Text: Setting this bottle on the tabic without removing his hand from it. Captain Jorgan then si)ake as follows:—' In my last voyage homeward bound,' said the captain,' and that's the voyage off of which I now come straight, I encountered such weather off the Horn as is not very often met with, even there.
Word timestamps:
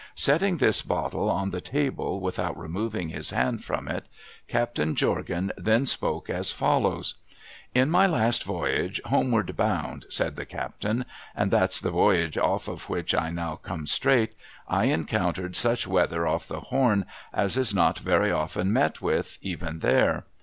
Setting 0.15 0.57
this 0.57 0.81
bottle 0.81 1.29
on 1.29 1.51
the 1.51 1.61
tabic 1.61 2.21
without 2.23 2.57
removing 2.57 3.09
his 3.09 3.29
hand 3.29 3.63
from 3.63 3.87
it. 3.87 4.07
Captain 4.47 4.95
Jorgan 4.95 5.51
then 5.57 5.83
si)ake 5.83 6.27
as 6.27 6.51
follows:—' 6.51 7.13
In 7.75 7.91
my 7.91 8.07
last 8.07 8.43
voyage 8.43 8.99
homeward 9.05 9.55
bound,' 9.55 10.07
said 10.09 10.37
the 10.37 10.45
captain,' 10.47 11.05
and 11.35 11.51
that's 11.51 11.79
the 11.79 11.91
voyage 11.91 12.35
off 12.35 12.67
of 12.67 12.89
which 12.89 13.13
I 13.13 13.29
now 13.29 13.57
come 13.57 13.85
straight, 13.85 14.33
I 14.67 14.85
encountered 14.85 15.55
such 15.55 15.85
weather 15.85 16.25
off 16.25 16.47
the 16.47 16.61
Horn 16.61 17.05
as 17.31 17.55
is 17.55 17.71
not 17.71 17.99
very 17.99 18.31
often 18.31 18.73
met 18.73 19.03
with, 19.03 19.37
even 19.43 19.81
there. 19.81 20.25